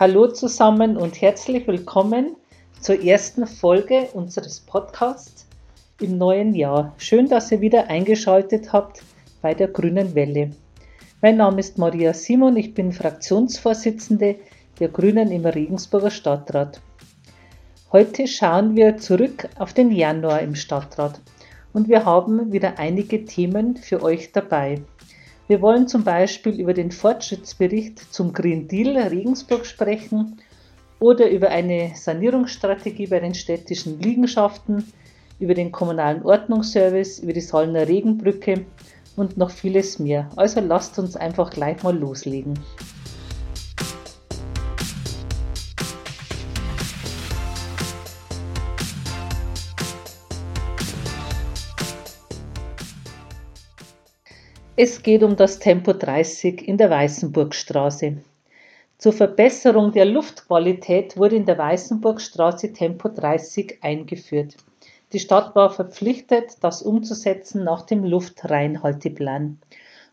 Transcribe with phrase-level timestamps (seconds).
[0.00, 2.34] Hallo zusammen und herzlich willkommen
[2.80, 5.46] zur ersten Folge unseres Podcasts
[6.00, 6.94] im neuen Jahr.
[6.96, 9.02] Schön, dass ihr wieder eingeschaltet habt
[9.42, 10.52] bei der Grünen Welle.
[11.20, 14.36] Mein Name ist Maria Simon, ich bin Fraktionsvorsitzende
[14.78, 16.80] der Grünen im Regensburger Stadtrat.
[17.92, 21.20] Heute schauen wir zurück auf den Januar im Stadtrat
[21.74, 24.80] und wir haben wieder einige Themen für euch dabei.
[25.50, 30.38] Wir wollen zum Beispiel über den Fortschrittsbericht zum Green Deal Regensburg sprechen
[31.00, 34.84] oder über eine Sanierungsstrategie bei den städtischen Liegenschaften,
[35.40, 38.64] über den kommunalen Ordnungsservice, über die Salner Regenbrücke
[39.16, 40.30] und noch vieles mehr.
[40.36, 42.56] Also lasst uns einfach gleich mal loslegen.
[54.82, 58.16] Es geht um das Tempo 30 in der Weißenburgstraße.
[58.96, 64.56] Zur Verbesserung der Luftqualität wurde in der Weißenburgstraße Tempo 30 eingeführt.
[65.12, 69.58] Die Stadt war verpflichtet, das umzusetzen nach dem Luftreinhalteplan.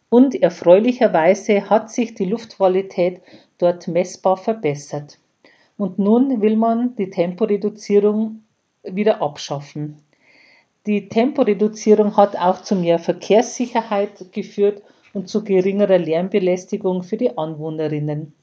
[0.10, 3.22] Und erfreulicherweise hat sich die Luftqualität
[3.60, 5.18] dort messbar verbessert.
[5.78, 8.44] Und nun will man die Temporeduzierung
[8.84, 10.04] wieder abschaffen.
[10.88, 14.82] Die Temporeduzierung hat auch zu mehr Verkehrssicherheit geführt
[15.14, 18.34] und zu geringerer Lärmbelästigung für die Anwohnerinnen.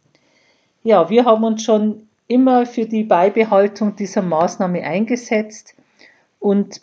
[0.83, 5.75] Ja, wir haben uns schon immer für die Beibehaltung dieser Maßnahme eingesetzt
[6.39, 6.83] und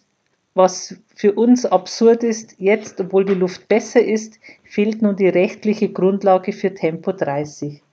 [0.56, 5.90] was für uns absurd ist, jetzt, obwohl die Luft besser ist, fehlt nun die rechtliche
[5.90, 7.84] Grundlage für Tempo 30.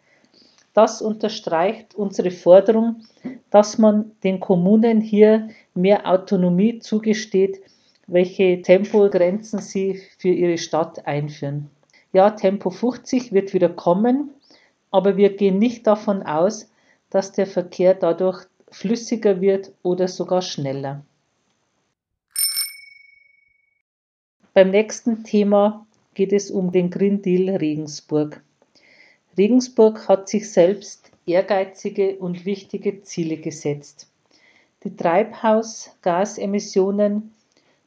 [0.72, 3.02] Das unterstreicht unsere Forderung,
[3.50, 5.48] dass man den Kommunen hier
[5.80, 7.60] mehr Autonomie zugesteht,
[8.06, 11.70] welche Tempogrenzen sie für ihre Stadt einführen.
[12.12, 14.30] Ja, Tempo 50 wird wieder kommen,
[14.90, 16.70] aber wir gehen nicht davon aus,
[17.10, 21.04] dass der Verkehr dadurch flüssiger wird oder sogar schneller.
[24.54, 28.42] Beim nächsten Thema geht es um den Green Deal Regensburg.
[29.36, 34.07] Regensburg hat sich selbst ehrgeizige und wichtige Ziele gesetzt.
[34.84, 37.32] Die Treibhausgasemissionen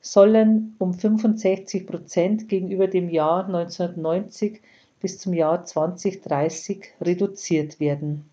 [0.01, 4.61] sollen um 65 Prozent gegenüber dem Jahr 1990
[4.99, 8.29] bis zum Jahr 2030 reduziert werden.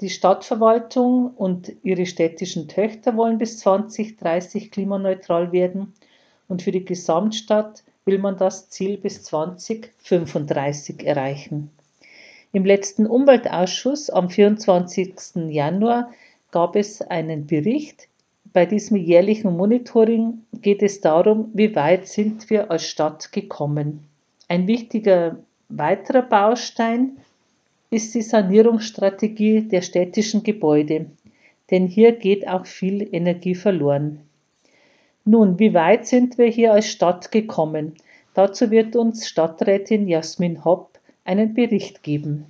[0.00, 5.94] Die Stadtverwaltung und ihre städtischen Töchter wollen bis 2030 klimaneutral werden
[6.48, 11.70] und für die Gesamtstadt will man das Ziel bis 2035 erreichen.
[12.52, 15.48] Im letzten Umweltausschuss am 24.
[15.48, 16.12] Januar
[16.56, 18.08] gab es einen Bericht.
[18.54, 24.00] Bei diesem jährlichen Monitoring geht es darum, wie weit sind wir als Stadt gekommen.
[24.48, 25.36] Ein wichtiger
[25.68, 27.18] weiterer Baustein
[27.90, 31.10] ist die Sanierungsstrategie der städtischen Gebäude,
[31.70, 34.20] denn hier geht auch viel Energie verloren.
[35.26, 37.96] Nun, wie weit sind wir hier als Stadt gekommen?
[38.32, 42.46] Dazu wird uns Stadträtin Jasmin Hopp einen Bericht geben.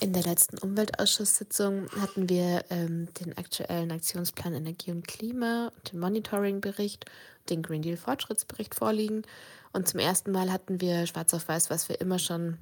[0.00, 7.04] In der letzten Umweltausschusssitzung hatten wir ähm, den aktuellen Aktionsplan Energie und Klima, den Monitoring-Bericht,
[7.48, 9.22] den Green Deal Fortschrittsbericht vorliegen.
[9.72, 12.58] Und zum ersten Mal hatten wir schwarz auf weiß, was wir immer schon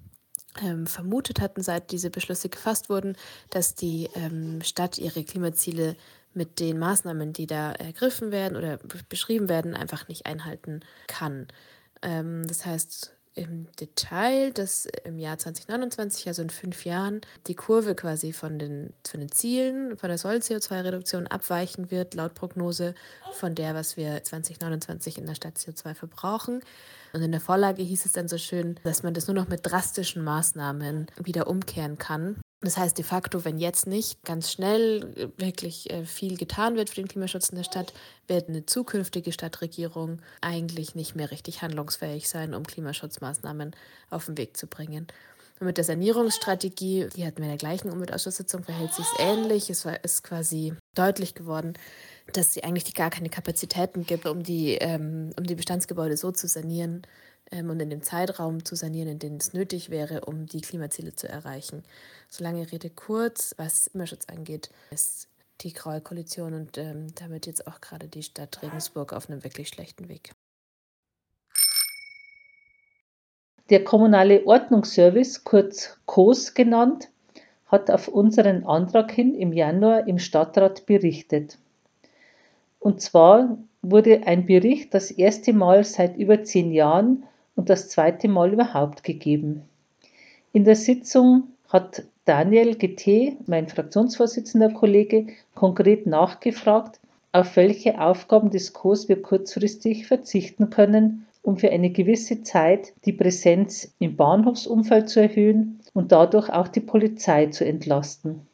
[0.62, 3.16] ähm, vermutet hatten, seit diese Beschlüsse gefasst wurden,
[3.50, 5.96] dass die ähm, Stadt ihre Klimaziele
[6.34, 8.78] mit den Maßnahmen, die da ergriffen werden oder
[9.08, 11.48] beschrieben werden, einfach nicht einhalten kann.
[12.02, 17.94] Ähm, das heißt, im Detail, dass im Jahr 2029, also in fünf Jahren, die Kurve
[17.94, 22.94] quasi von den, von den Zielen, von der Soll-CO2-Reduktion abweichen wird, laut Prognose
[23.32, 26.60] von der, was wir 2029 in der Stadt CO2 verbrauchen.
[27.12, 29.60] Und in der Vorlage hieß es dann so schön, dass man das nur noch mit
[29.62, 32.36] drastischen Maßnahmen wieder umkehren kann.
[32.62, 36.90] Das heißt de facto, wenn jetzt nicht ganz schnell äh, wirklich äh, viel getan wird
[36.90, 37.92] für den Klimaschutz in der Stadt,
[38.28, 43.74] wird eine zukünftige Stadtregierung eigentlich nicht mehr richtig handlungsfähig sein, um Klimaschutzmaßnahmen
[44.10, 45.08] auf den Weg zu bringen.
[45.58, 49.68] Und mit der Sanierungsstrategie, die hatten wir in der gleichen Umweltausschusssitzung, verhält sich ähnlich.
[49.68, 51.74] Es war, ist quasi deutlich geworden,
[52.32, 56.46] dass sie eigentlich gar keine Kapazitäten gibt, um die, ähm, um die Bestandsgebäude so zu
[56.46, 57.02] sanieren,
[57.52, 61.28] und in dem Zeitraum zu sanieren, in dem es nötig wäre, um die Klimaziele zu
[61.28, 61.82] erreichen.
[62.28, 65.28] So lange Rede kurz, was Immerschutz angeht, ist
[65.60, 69.68] die Graue Koalition und ähm, damit jetzt auch gerade die Stadt Regensburg auf einem wirklich
[69.68, 70.32] schlechten Weg.
[73.70, 77.08] Der kommunale Ordnungsservice, kurz COS genannt,
[77.66, 81.58] hat auf unseren Antrag hin im Januar im Stadtrat berichtet.
[82.78, 87.24] Und zwar wurde ein Bericht das erste Mal seit über zehn Jahren
[87.56, 89.62] und das zweite Mal überhaupt gegeben.
[90.52, 97.00] In der Sitzung hat Daniel GT, mein Fraktionsvorsitzender Kollege, konkret nachgefragt,
[97.32, 103.12] auf welche Aufgaben des COS wir kurzfristig verzichten können, um für eine gewisse Zeit die
[103.12, 108.46] Präsenz im Bahnhofsumfeld zu erhöhen und dadurch auch die Polizei zu entlasten.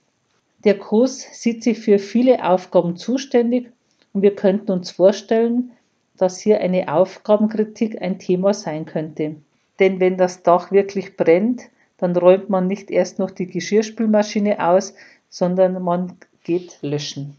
[0.64, 3.70] Der COS sieht sich für viele Aufgaben zuständig
[4.12, 5.72] und wir könnten uns vorstellen,
[6.18, 9.36] dass hier eine Aufgabenkritik ein Thema sein könnte.
[9.78, 11.62] Denn wenn das Dach wirklich brennt,
[11.96, 14.94] dann räumt man nicht erst noch die Geschirrspülmaschine aus,
[15.28, 17.38] sondern man geht löschen.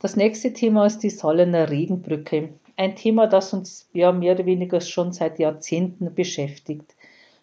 [0.00, 2.50] Das nächste Thema ist die Sallener Regenbrücke.
[2.76, 6.94] Ein Thema, das uns ja mehr oder weniger schon seit Jahrzehnten beschäftigt.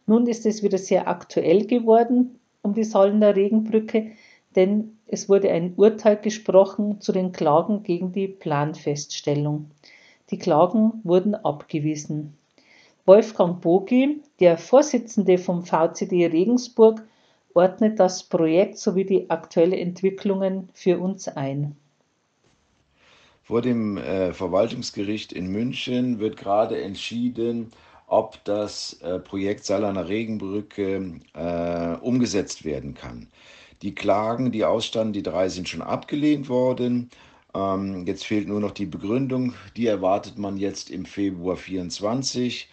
[0.08, 4.12] Nun ist es wieder sehr aktuell geworden um die Sallener Regenbrücke,
[4.56, 9.72] denn es wurde ein Urteil gesprochen zu den Klagen gegen die Planfeststellung.
[10.32, 12.38] Die Klagen wurden abgewiesen.
[13.06, 17.04] Wolfgang Bogi, der Vorsitzende vom VCD Regensburg,
[17.54, 21.76] ordnet das Projekt sowie die aktuellen Entwicklungen für uns ein.
[23.44, 27.72] Vor dem äh, Verwaltungsgericht in München wird gerade entschieden,
[28.08, 33.28] ob das äh, Projekt Salerner Regenbrücke äh, umgesetzt werden kann.
[33.86, 37.12] Die Klagen, die ausstanden, die drei sind schon abgelehnt worden.
[37.54, 39.54] Ähm, jetzt fehlt nur noch die Begründung.
[39.78, 42.68] Die erwartet man jetzt im Februar 24.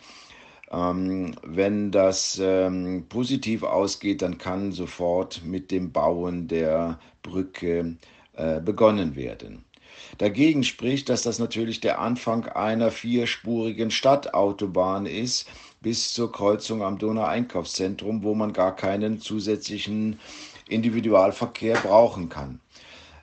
[0.70, 7.99] Ähm, wenn das ähm, positiv ausgeht, dann kann sofort mit dem Bauen der Brücke
[8.32, 9.67] äh, begonnen werden.
[10.17, 15.47] Dagegen spricht, dass das natürlich der Anfang einer vierspurigen Stadtautobahn ist
[15.82, 20.19] bis zur Kreuzung am Donau-Einkaufszentrum, wo man gar keinen zusätzlichen
[20.69, 22.61] Individualverkehr brauchen kann.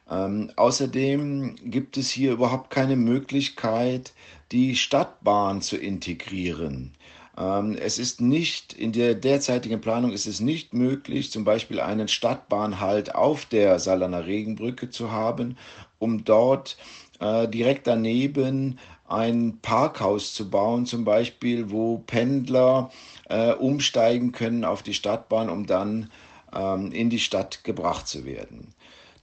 [0.09, 4.13] Ähm, außerdem gibt es hier überhaupt keine Möglichkeit,
[4.51, 6.93] die Stadtbahn zu integrieren.
[7.37, 12.07] Ähm, es ist nicht, in der derzeitigen Planung ist es nicht möglich, zum Beispiel einen
[12.07, 15.57] Stadtbahnhalt auf der Salaner Regenbrücke zu haben,
[15.99, 16.77] um dort
[17.19, 22.91] äh, direkt daneben ein Parkhaus zu bauen, zum Beispiel, wo Pendler
[23.29, 26.11] äh, umsteigen können auf die Stadtbahn, um dann
[26.51, 28.73] in die Stadt gebracht zu werden.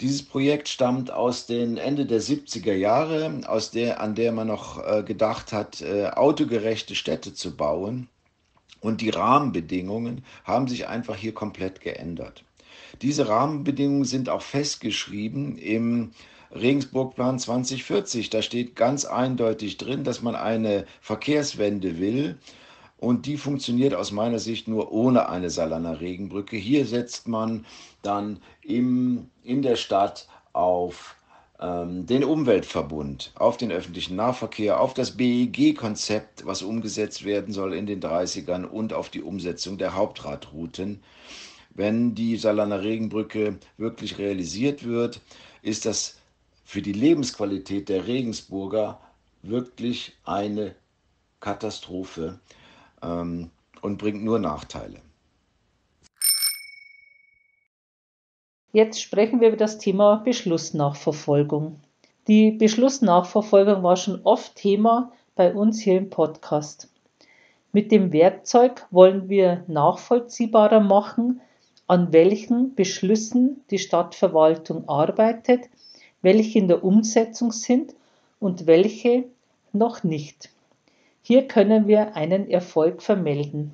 [0.00, 4.84] Dieses Projekt stammt aus den Ende der 70er Jahre, aus der, an der man noch
[4.86, 8.08] äh, gedacht hat, äh, autogerechte Städte zu bauen.
[8.80, 12.44] Und die Rahmenbedingungen haben sich einfach hier komplett geändert.
[13.00, 16.10] Diese Rahmenbedingungen sind auch festgeschrieben im
[16.54, 18.28] Regensburgplan 2040.
[18.28, 22.38] Da steht ganz eindeutig drin, dass man eine Verkehrswende will
[22.98, 26.56] und die funktioniert aus meiner Sicht nur ohne eine Salaner Regenbrücke.
[26.56, 27.66] Hier setzt man
[28.02, 31.16] dann im, in der Stadt auf
[31.60, 37.86] ähm, den Umweltverbund, auf den öffentlichen Nahverkehr, auf das BEG-Konzept, was umgesetzt werden soll in
[37.86, 41.02] den 30ern und auf die Umsetzung der Hauptradrouten.
[41.74, 45.20] Wenn die Salaner Regenbrücke wirklich realisiert wird,
[45.60, 46.16] ist das
[46.64, 48.98] für die Lebensqualität der Regensburger
[49.42, 50.74] wirklich eine
[51.40, 52.40] Katastrophe
[53.02, 53.50] ähm,
[53.82, 55.00] und bringt nur Nachteile.
[58.72, 61.80] Jetzt sprechen wir über das Thema Beschlussnachverfolgung.
[62.28, 66.92] Die Beschlussnachverfolgung war schon oft Thema bei uns hier im Podcast.
[67.72, 71.40] Mit dem Werkzeug wollen wir nachvollziehbarer machen,
[71.86, 75.68] an welchen Beschlüssen die Stadtverwaltung arbeitet,
[76.20, 77.94] welche in der Umsetzung sind
[78.40, 79.24] und welche
[79.72, 80.50] noch nicht.
[81.28, 83.72] Hier können wir einen Erfolg vermelden.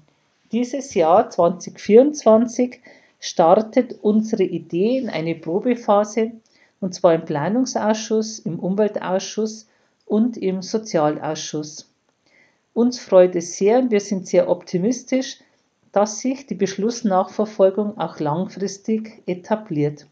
[0.52, 2.80] Dieses Jahr 2024
[3.20, 6.32] startet unsere Idee in eine Probephase,
[6.80, 9.68] und zwar im Planungsausschuss, im Umweltausschuss
[10.06, 11.92] und im Sozialausschuss.
[12.72, 15.36] Uns freut es sehr und wir sind sehr optimistisch,
[15.92, 20.06] dass sich die Beschlussnachverfolgung auch langfristig etabliert.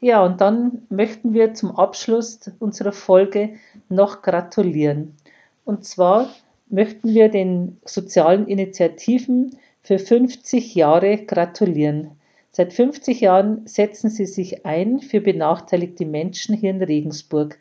[0.00, 3.54] Ja, und dann möchten wir zum Abschluss unserer Folge
[3.88, 5.16] noch gratulieren.
[5.64, 6.30] Und zwar
[6.68, 12.12] möchten wir den sozialen Initiativen für 50 Jahre gratulieren.
[12.52, 17.58] Seit 50 Jahren setzen sie sich ein für benachteiligte Menschen hier in Regensburg.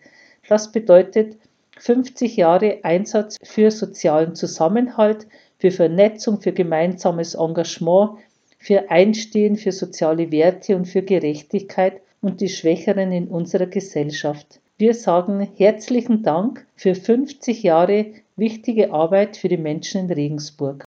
[0.47, 1.37] Das bedeutet
[1.79, 5.27] 50 Jahre Einsatz für sozialen Zusammenhalt,
[5.59, 8.19] für Vernetzung, für gemeinsames Engagement,
[8.59, 14.59] für Einstehen für soziale Werte und für Gerechtigkeit und die Schwächeren in unserer Gesellschaft.
[14.77, 20.85] Wir sagen herzlichen Dank für 50 Jahre wichtige Arbeit für die Menschen in Regensburg.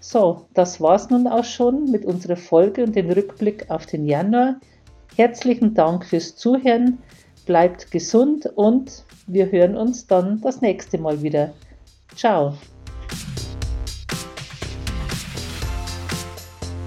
[0.00, 4.60] So, das war's nun auch schon mit unserer Folge und dem Rückblick auf den Januar.
[5.16, 6.98] Herzlichen Dank fürs Zuhören.
[7.46, 11.52] bleibt gesund und wir hören uns dann das nächste Mal wieder.
[12.14, 12.54] Ciao.